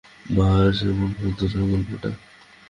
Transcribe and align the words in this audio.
মা, 0.35 0.47
সেই 0.77 0.91
শ্যামলঙ্কার 1.39 1.63
গল্পটা? 1.71 2.09